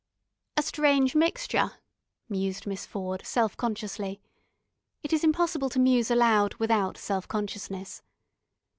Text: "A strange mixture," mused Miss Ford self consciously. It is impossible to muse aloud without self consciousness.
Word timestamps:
"A 0.57 0.63
strange 0.63 1.13
mixture," 1.13 1.73
mused 2.27 2.65
Miss 2.65 2.87
Ford 2.87 3.23
self 3.23 3.55
consciously. 3.55 4.19
It 5.03 5.13
is 5.13 5.23
impossible 5.23 5.69
to 5.69 5.79
muse 5.79 6.09
aloud 6.09 6.55
without 6.55 6.97
self 6.97 7.27
consciousness. 7.27 8.01